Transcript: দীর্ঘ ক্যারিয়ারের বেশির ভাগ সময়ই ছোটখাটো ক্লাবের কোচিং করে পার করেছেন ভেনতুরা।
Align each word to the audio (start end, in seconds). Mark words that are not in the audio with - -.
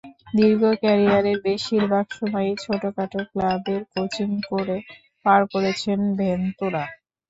দীর্ঘ 0.33 0.61
ক্যারিয়ারের 0.81 1.37
বেশির 1.41 1.83
ভাগ 1.91 2.05
সময়ই 2.17 2.55
ছোটখাটো 2.63 3.19
ক্লাবের 3.29 3.81
কোচিং 3.93 4.29
করে 4.49 4.77
পার 5.25 5.41
করেছেন 5.53 5.99
ভেনতুরা। 6.17 6.83